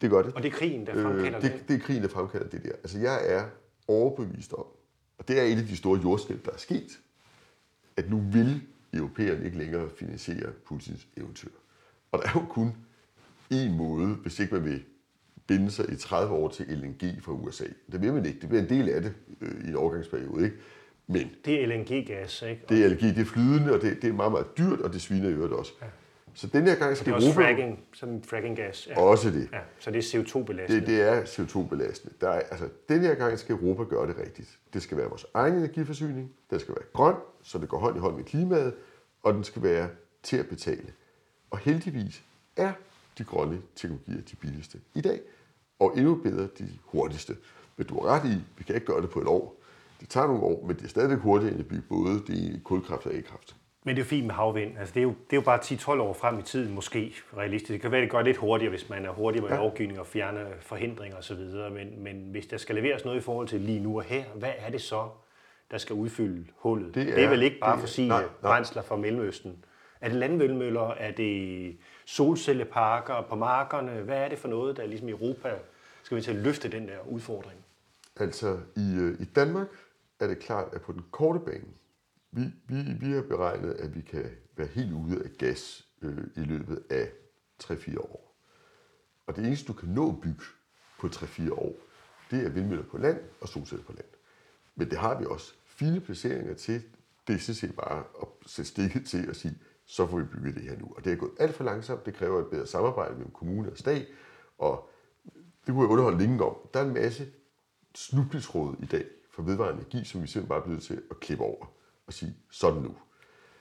[0.00, 0.34] det gør det.
[0.34, 1.64] Og det er krigen, der fremkalder øh, det?
[1.68, 2.72] Det er krigen, der fremkalder det der.
[2.72, 3.44] Altså, jeg er
[3.88, 4.66] overbevist om,
[5.18, 6.98] og det er et af de store jordskælv, der er sket,
[7.96, 8.62] at nu vil
[8.96, 11.50] europæerne ikke længere finansiere Putins eventyr.
[12.12, 12.72] Og der er jo kun
[13.52, 14.82] én måde, hvis ikke man vil
[15.46, 17.64] binde sig i 30 år til LNG fra USA.
[17.92, 18.40] Det vil man ikke.
[18.40, 20.44] Det bliver en del af det øh, i en overgangsperiode.
[20.44, 20.56] Ikke?
[21.06, 22.62] Men det er LNG-gas, ikke?
[22.68, 25.00] Det er LNG, det er flydende, og det, det er meget, meget dyrt, og det
[25.00, 25.72] sviner i øvrigt også.
[25.82, 25.86] Ja.
[26.34, 27.26] Så den her gang skal Europa...
[27.26, 28.86] Det er også fracking, som fracking-gas.
[28.86, 29.00] Ja.
[29.00, 29.48] Også det.
[29.52, 30.80] Ja, så det er CO2-belastende.
[30.80, 32.14] Det, det er CO2-belastende.
[32.20, 34.58] Der er, altså, den her gang skal Europa gøre det rigtigt.
[34.72, 38.00] Det skal være vores egen energiforsyning, den skal være grøn, så det går hånd i
[38.00, 38.74] hånd med klimaet,
[39.22, 39.88] og den skal være
[40.22, 40.92] til at betale.
[41.50, 42.22] Og heldigvis
[42.56, 42.72] er
[43.18, 45.20] de grønne teknologier de billigste i dag,
[45.78, 47.36] og endnu bedre de hurtigste.
[47.76, 49.56] Men du har ret i, vi kan ikke gøre det på et år.
[50.00, 53.06] Det tager nogle år, men det er stadigvæk hurtigere end at bygge både det kulkraft
[53.06, 53.56] og a-kraft.
[53.86, 54.78] Men det er jo fint med havvind.
[54.78, 57.72] Altså, det, er jo, det er jo bare 10-12 år frem i tiden, måske realistisk.
[57.72, 59.56] Det kan være, det går lidt hurtigere, hvis man er hurtig med ja.
[59.56, 61.40] lovgivning og fjerne forhindringer osv.
[61.72, 64.52] Men, men hvis der skal leveres noget i forhold til lige nu og her, hvad
[64.58, 65.08] er det så,
[65.70, 66.94] der skal udfylde hullet?
[66.94, 69.64] Det er, det er vel ikke bare fossile brændsler fra Mellemøsten?
[70.00, 70.90] Er det landvindmøller?
[70.90, 73.92] Er det solcelleparker på markerne?
[73.92, 75.54] Hvad er det for noget, der ligesom i Europa
[76.02, 77.64] skal vi til at løfte den der udfordring?
[78.16, 79.68] Altså i, øh, i Danmark
[80.20, 81.64] er det klart, at på den korte bane,
[82.34, 86.40] vi, vi, vi har beregnet, at vi kan være helt ude af gas øh, i
[86.40, 87.08] løbet af
[87.62, 88.40] 3-4 år.
[89.26, 90.42] Og det eneste, du kan nå at bygge
[91.00, 91.76] på 3-4 år,
[92.30, 94.06] det er vindmøller på land og solceller på land.
[94.74, 96.82] Men det har vi også fine placeringer til.
[97.26, 100.54] Det er sådan set bare at sætte stikket til og sige, så får vi bygget
[100.54, 100.92] det her nu.
[100.96, 102.06] Og det er gået alt for langsomt.
[102.06, 104.06] Det kræver et bedre samarbejde mellem kommune og stat.
[104.58, 104.90] Og
[105.34, 106.56] det kunne jeg underholde længe om.
[106.74, 107.26] Der er en masse
[107.94, 111.44] snubletråd i dag for vedvarende energi, som vi simpelthen bare er blevet til at klippe
[111.44, 111.73] over
[112.06, 112.94] og sige, sådan nu.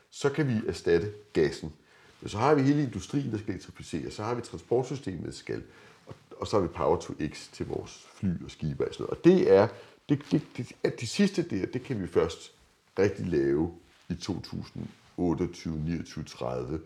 [0.10, 1.73] Så kan vi erstatte gassen.
[2.21, 4.13] Men så har vi hele industrien, der skal elektrificeres.
[4.13, 5.63] Så har vi transportsystemet, der skal.
[6.06, 9.03] Og, og så har vi Power to X til vores fly og skibe og sådan
[9.03, 9.17] noget.
[9.17, 9.67] Og det er,
[10.10, 12.53] det, det, det, at de sidste der, det kan vi først
[12.99, 13.73] rigtig lave
[14.10, 16.82] i 2028, 29, 30.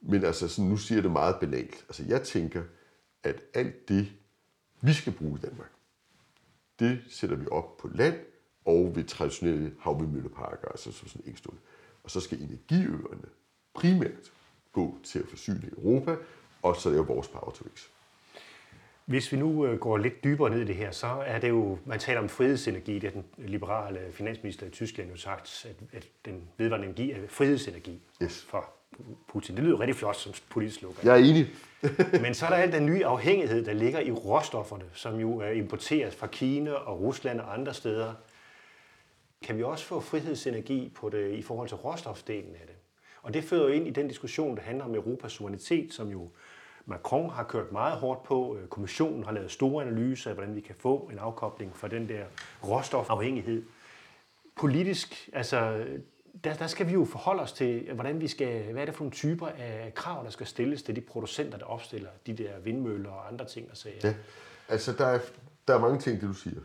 [0.00, 1.84] Men altså, sådan, nu siger jeg det meget banalt.
[1.88, 2.62] Altså, jeg tænker,
[3.22, 4.12] at alt det,
[4.80, 5.70] vi skal bruge i Danmark,
[6.78, 8.16] det sætter vi op på land
[8.64, 11.60] og ved traditionelle havvindmølleparker, altså sådan enkeltstående.
[12.04, 13.24] Og så skal energiøerne
[13.74, 14.32] primært
[14.72, 16.16] gå til at forsyne Europa,
[16.62, 17.86] og så lave vores power to X.
[19.04, 21.78] Hvis vi nu øh, går lidt dybere ned i det her, så er det jo,
[21.84, 26.06] man taler om frihedsenergi, det har den liberale finansminister i Tyskland jo sagt, at, at
[26.24, 28.46] den vedvarende energi er frihedsenergi Yes.
[28.50, 28.70] for
[29.28, 29.56] Putin.
[29.56, 30.96] Det lyder rigtig flot som politisk slogan.
[31.04, 31.48] Jeg er enig.
[32.22, 35.50] Men så er der al den nye afhængighed, der ligger i råstofferne, som jo er
[35.50, 38.14] importeret fra Kina og Rusland og andre steder.
[39.44, 42.74] Kan vi også få frihedsenergi på det, i forhold til råstofdelen af det?
[43.22, 46.30] Og det fører jo ind i den diskussion, der handler om Europas suverænitet, som jo
[46.86, 48.56] Macron har kørt meget hårdt på.
[48.56, 52.08] Øh, kommissionen har lavet store analyser af, hvordan vi kan få en afkobling fra den
[52.08, 52.24] der
[52.64, 53.62] råstofafhængighed.
[54.56, 55.86] Politisk, altså,
[56.44, 59.04] der, der skal vi jo forholde os til, hvordan vi skal, hvad er det for
[59.04, 63.10] nogle typer af krav, der skal stilles til de producenter, der opstiller de der vindmøller
[63.10, 64.00] og andre ting og sager.
[64.04, 64.14] Ja,
[64.68, 65.18] altså der er,
[65.68, 66.60] der er mange ting, det du siger.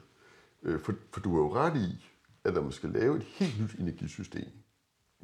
[0.63, 2.05] Øh, for, for du er jo ret i,
[2.49, 4.51] at når man skal lave et helt nyt energisystem,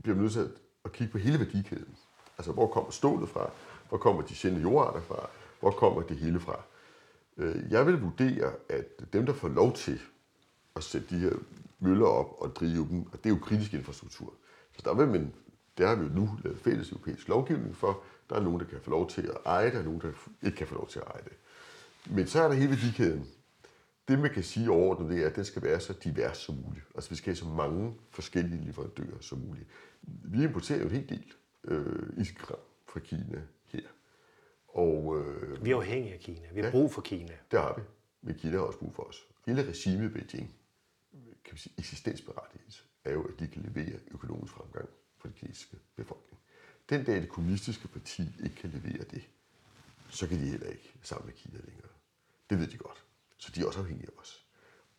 [0.02, 0.50] bliver man nødt til
[0.86, 1.96] at, kigge på hele værdikæden.
[2.38, 3.50] Altså hvor kommer stålet fra?
[3.90, 5.30] Hvor kommer de sjældne jordarter fra?
[5.60, 6.62] Hvor kommer det hele fra?
[7.38, 10.00] Øh, jeg vil vurdere, at dem, der får lov til
[10.76, 11.34] at sætte de her
[11.80, 14.34] møller op og drive dem, og det er jo kritisk infrastruktur.
[14.76, 15.34] Så der vil man,
[15.78, 18.04] det har vi jo nu lavet fælles europæisk lovgivning for.
[18.30, 20.12] Der er nogen, der kan få lov til at eje det, og nogen, der
[20.44, 21.34] ikke kan få lov til at eje det.
[22.06, 23.28] Men så er der hele værdikæden.
[24.08, 26.86] Det, man kan sige overordnet, det er, at den skal være så divers som muligt.
[26.96, 29.68] Altså, vi skal have så mange forskellige leverandører som muligt.
[30.02, 33.82] Vi importerer jo en hel del øh, iskram fra Kina her.
[34.68, 36.48] Og øh, Vi er afhængige af Kina.
[36.54, 36.72] Vi har Ja.
[36.72, 37.34] brug for Kina.
[37.52, 37.82] det har vi.
[38.22, 39.28] Men Kina har også brug for os.
[39.46, 40.56] Hele regimet i Beijing,
[41.44, 45.78] kan vi sige, eksistensberettigelse, er jo, at de kan levere økonomisk fremgang for den kinesiske
[45.96, 46.40] befolkning.
[46.90, 49.24] Den dag det kommunistiske parti ikke kan levere det,
[50.10, 51.88] så kan de heller ikke sammen med Kina længere.
[52.50, 53.06] Det ved de godt.
[53.38, 54.46] Så de er også afhængige af os.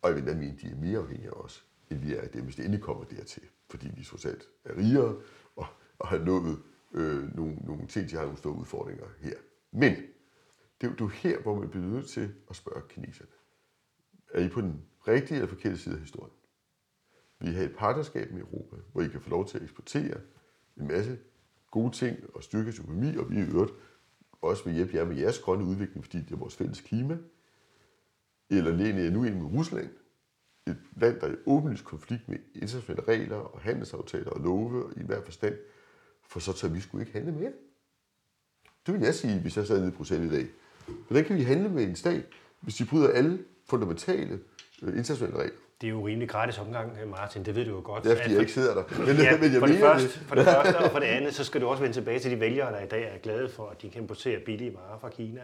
[0.01, 2.29] Og jeg vil endda mene, de er mere afhængige af os, end vi er af
[2.29, 3.43] dem, hvis det endelig kommer dertil.
[3.69, 5.21] Fordi vi trods alt er rigere
[5.55, 5.65] og,
[5.99, 6.59] og har nået
[6.93, 9.35] øh, nogle, nogle ting, de har nogle store udfordringer her.
[9.71, 9.95] Men
[10.81, 13.31] det er, jo- her, hvor man bliver nødt til at spørge kineserne.
[14.33, 16.33] Er I på den rigtige eller forkerte side af historien?
[17.39, 20.21] Vi har et partnerskab med Europa, hvor I kan få lov til at eksportere
[20.77, 21.19] en masse
[21.71, 23.71] gode ting og styrke økonomi, og vi i øvrigt
[24.41, 27.17] også vil hjælpe jer med jeres grønne udvikling, fordi det er vores fælles klima.
[28.49, 29.89] Eller læner jeg nu ind med Rusland,
[30.67, 35.03] et land, der er i åbenlyst konflikt med internationale regler og handelsaftaler og love i
[35.03, 35.55] hver forstand,
[36.27, 37.51] for så tager vi sgu ikke handle mere.
[38.85, 40.47] Det vil jeg sige, hvis jeg sad nede i Bruxelles i dag.
[41.07, 42.23] Hvordan kan vi handle med en stat,
[42.59, 44.39] hvis de bryder alle fundamentale
[44.83, 45.57] øh, internationale regler?
[45.81, 47.45] Det er jo rimelig gratis omgang, øh, Martin.
[47.45, 48.03] Det ved du jo godt.
[48.03, 48.83] Det er, fordi jeg ikke sidder der.
[49.05, 51.43] Men, Ja, men jeg for, det første, for det første og for det andet, så
[51.43, 53.81] skal du også vende tilbage til de vælgere, der i dag er glade for, at
[53.81, 55.41] de kan importere billige varer fra Kina,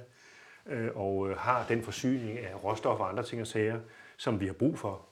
[0.66, 3.80] øh, og øh, har den forsyning af råstoffer og andre ting og sager,
[4.18, 5.06] som vi har brug for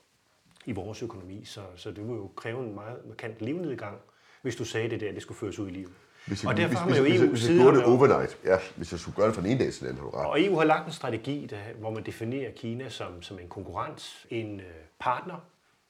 [0.65, 1.45] i vores økonomi.
[1.45, 3.97] Så, så det vil jo kræve en meget markant livnedgang,
[4.41, 5.93] hvis du sagde det der, det skulle føres ud i livet.
[6.27, 7.85] Hvis jeg, og derfor hvis, har man jo hvis, EU hvis, hvis jeg gjorde det
[7.85, 10.11] overnight, ja, hvis jeg skulle gøre det fra den ene dag til den anden, har
[10.11, 10.27] du ret.
[10.27, 14.25] Og EU har lagt en strategi, der, hvor man definerer Kina som, som en konkurrent,
[14.29, 14.65] en øh,
[14.99, 15.37] partner,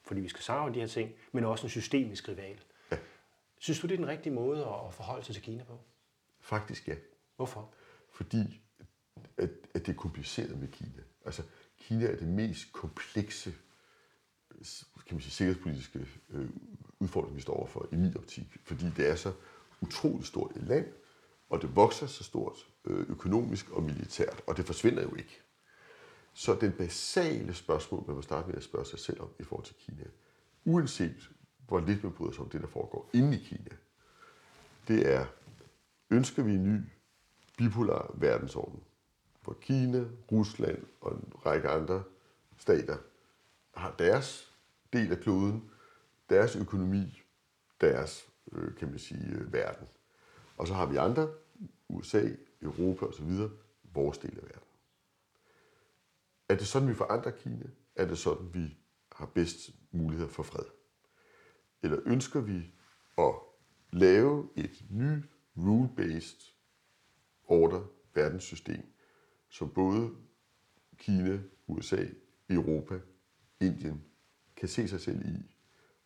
[0.03, 2.57] fordi vi skal samarbejde de her ting, men også en systemisk rival.
[2.91, 2.97] Ja.
[3.59, 5.79] Synes du, det er den rigtige måde at forholde sig til Kina på?
[6.41, 6.93] Faktisk ja.
[7.35, 7.69] Hvorfor?
[8.13, 8.61] Fordi
[9.37, 11.03] at, at det er kompliceret med Kina.
[11.25, 11.43] Altså,
[11.77, 13.53] Kina er det mest komplekse
[15.07, 16.49] kan man sige, sikkerhedspolitiske øh,
[16.99, 18.57] udfordring, vi står overfor i min optik.
[18.63, 19.33] Fordi det er så
[19.81, 20.85] utroligt stort et land,
[21.49, 25.41] og det vokser så stort øh, økonomisk og militært, og det forsvinder jo ikke.
[26.33, 29.65] Så den basale spørgsmål, man må starte med at spørge sig selv om i forhold
[29.65, 30.03] til Kina,
[30.65, 31.29] uanset
[31.67, 33.75] hvor lidt man bryder sig om det, der foregår inde i Kina,
[34.87, 35.25] det er,
[36.09, 36.81] ønsker vi en ny
[37.57, 38.83] bipolar verdensorden,
[39.41, 42.03] hvor Kina, Rusland og en række andre
[42.57, 42.97] stater
[43.73, 44.53] har deres
[44.93, 45.71] del af kloden,
[46.29, 47.21] deres økonomi,
[47.81, 49.87] deres, øh, kan man sige, øh, verden.
[50.57, 51.33] Og så har vi andre
[51.89, 52.29] USA,
[52.61, 53.31] Europa osv.,
[53.93, 54.67] vores del af verden.
[56.49, 57.65] Er det sådan, vi forandrer Kina?
[57.95, 58.77] Er det sådan, vi
[59.11, 60.65] har bedst mulighed for fred?
[61.81, 62.73] Eller ønsker vi
[63.17, 63.33] at
[63.91, 65.25] lave et nyt
[65.57, 66.53] rule-based
[67.43, 68.83] order verdenssystem,
[69.51, 70.09] som både
[70.97, 72.05] Kina, USA,
[72.49, 72.99] Europa,
[73.59, 74.01] Indien
[74.55, 75.55] kan se sig selv i,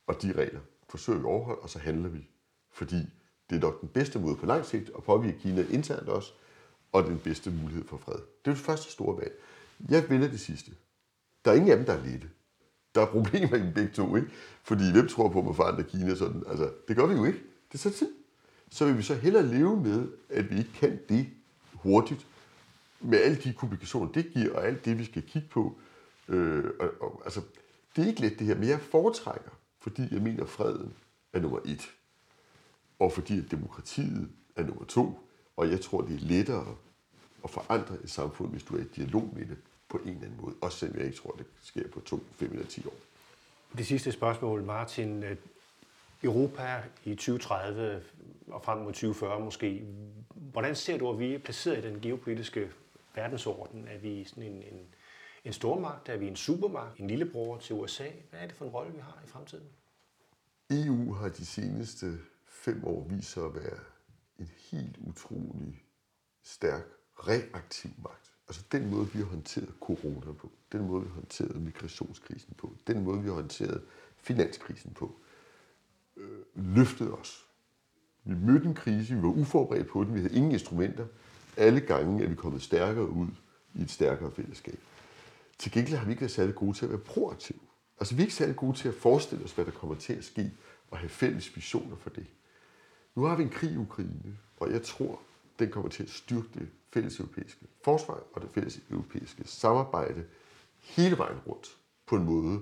[0.07, 2.27] og de regler forsøger vi at overholde, og så handler vi.
[2.71, 2.95] Fordi
[3.49, 6.33] det er nok den bedste måde på lang sigt at påvirke Kina internt også,
[6.91, 8.15] og den bedste mulighed for fred.
[8.15, 9.33] Det er det første store valg.
[9.89, 10.71] Jeg vælger det sidste.
[11.45, 12.29] Der er ingen af dem, der er lette.
[12.95, 14.27] Der er problemer i dem begge to, ikke?
[14.63, 16.43] Fordi hvem tror på, at man forandrer Kina sådan?
[16.47, 17.39] Altså, det gør vi jo ikke.
[17.71, 18.11] Det er så tid.
[18.69, 21.29] Så vil vi så hellere leve med, at vi ikke kan det
[21.73, 22.27] hurtigt,
[22.99, 25.77] med alle de komplikationer, det giver, og alt det, vi skal kigge på.
[26.27, 27.41] Øh, og, og, altså,
[27.95, 30.93] det er ikke let det her, men jeg foretrækker, fordi jeg mener, at freden
[31.33, 31.91] er nummer et,
[32.99, 35.19] og fordi at demokratiet er nummer to,
[35.57, 36.75] og jeg tror, det er lettere
[37.43, 39.57] at forandre et samfund, hvis du er i dialog med det
[39.89, 40.55] på en eller anden måde.
[40.61, 42.95] Også selvom jeg ikke tror, det sker på to, fem eller ti år.
[43.77, 45.23] Det sidste spørgsmål, Martin.
[46.23, 48.01] Europa i 2030
[48.47, 49.83] og frem mod 2040 måske.
[50.35, 52.69] Hvordan ser du, at vi er placeret i den geopolitiske
[53.15, 53.87] verdensorden?
[53.87, 54.95] Er vi sådan en, en,
[55.43, 56.09] en stormagt?
[56.09, 56.99] Er vi en supermagt?
[56.99, 58.07] En lillebror til USA?
[58.29, 59.67] Hvad er det for en rolle, vi har i fremtiden?
[60.69, 63.79] EU har de seneste fem år vist sig at være
[64.39, 65.83] en helt utrolig
[66.43, 66.83] stærk,
[67.15, 68.31] reaktiv magt.
[68.47, 72.75] Altså den måde, vi har håndteret corona på, den måde, vi har håndteret migrationskrisen på,
[72.87, 73.81] den måde, vi har håndteret
[74.17, 75.19] finanskrisen på,
[76.17, 77.45] øh, løftede os.
[78.23, 81.07] Vi mødte en krise, vi var uforberedt på den, vi havde ingen instrumenter.
[81.57, 83.27] Alle gange er vi kommet stærkere ud
[83.75, 84.79] i et stærkere fællesskab.
[85.57, 87.59] Til gengæld har vi ikke været særlig gode til at være proaktive.
[87.99, 90.23] Altså vi er ikke særlig gode til at forestille os, hvad der kommer til at
[90.23, 90.51] ske,
[90.91, 92.25] og have fælles visioner for det.
[93.15, 95.19] Nu har vi en krig i Ukraine, og jeg tror,
[95.59, 100.25] den kommer til at styrke det fælles europæiske forsvar og det fælles europæiske samarbejde
[100.79, 102.59] hele vejen rundt på en måde,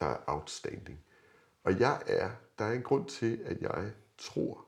[0.00, 0.98] der er outstanding.
[1.64, 4.64] Og jeg er, der er en grund til, at jeg tror,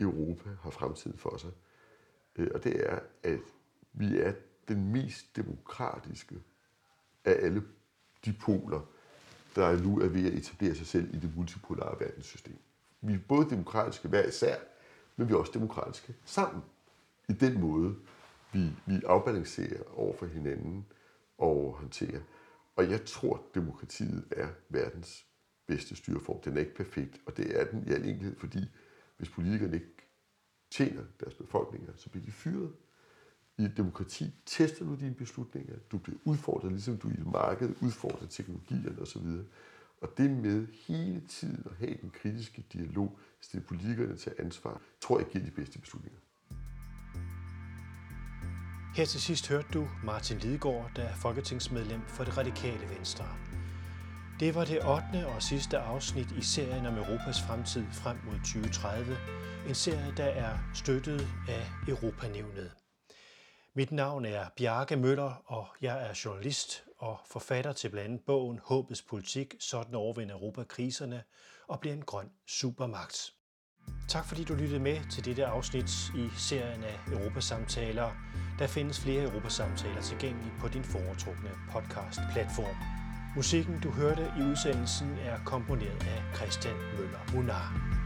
[0.00, 1.50] Europa har fremtiden for sig.
[2.36, 3.40] Øh, og det er, at
[3.92, 4.32] vi er
[4.68, 6.34] den mest demokratiske
[7.24, 7.62] af alle
[8.24, 8.80] de poler,
[9.56, 12.56] der nu er ved at etablere sig selv i det multipolare verdenssystem.
[13.00, 14.56] Vi er både demokratiske hver især,
[15.16, 16.62] men vi er også demokratiske sammen.
[17.28, 17.96] I den måde,
[18.52, 20.86] vi, vi afbalancerer over for hinanden
[21.38, 22.20] og håndterer.
[22.76, 25.26] Og jeg tror, demokratiet er verdens
[25.66, 26.40] bedste styreform.
[26.40, 28.58] Den er ikke perfekt, og det er den i al enkelhed, fordi
[29.16, 30.01] hvis politikerne ikke
[30.72, 32.72] tjener deres befolkninger, så bliver de fyret.
[33.58, 37.74] I et demokrati tester du dine beslutninger, du bliver udfordret, ligesom du i et marked
[37.80, 39.26] udfordrer teknologierne osv.
[40.00, 44.80] Og det med hele tiden at have den kritiske dialog, altså stille politikerne til ansvar,
[45.00, 46.18] tror jeg giver de bedste beslutninger.
[48.96, 53.51] Her til sidst hørte du Martin Lidegaard, der er folketingsmedlem for det radikale Venstre.
[54.40, 55.26] Det var det 8.
[55.26, 59.16] og sidste afsnit i serien om Europas fremtid frem mod 2030.
[59.68, 62.70] En serie, der er støttet af Europanævnet.
[63.74, 68.60] Mit navn er Bjarke Møller, og jeg er journalist og forfatter til blandt andet bogen
[68.64, 71.22] Håbets politik, sådan overvinder Europa kriserne
[71.68, 73.32] og bliver en grøn supermagt.
[74.08, 78.10] Tak fordi du lyttede med til dette afsnit i serien af Europasamtaler.
[78.58, 83.01] Der findes flere Europasamtaler tilgængelige på din foretrukne podcast-platform.
[83.36, 88.01] Musikken, du hørte i udsendelsen, er komponeret af Christian Møller Munar.